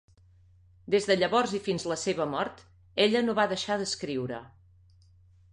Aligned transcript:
Des 0.93 1.07
de 1.09 1.17
llavors 1.19 1.53
i 1.59 1.61
fins 1.67 1.85
a 1.87 1.91
la 1.93 1.97
seva 2.05 2.27
mort, 2.33 2.65
ella 3.07 3.23
no 3.29 3.39
va 3.41 3.47
deixar 3.55 3.81
d'escriure. 3.83 4.45